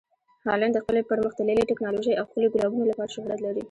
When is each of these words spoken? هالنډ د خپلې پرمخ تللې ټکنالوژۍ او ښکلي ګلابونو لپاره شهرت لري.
هالنډ 0.45 0.73
د 0.75 0.77
خپلې 0.83 1.01
پرمخ 1.09 1.31
تللې 1.37 1.69
ټکنالوژۍ 1.71 2.13
او 2.15 2.25
ښکلي 2.29 2.47
ګلابونو 2.53 2.89
لپاره 2.91 3.13
شهرت 3.15 3.39
لري. 3.45 3.59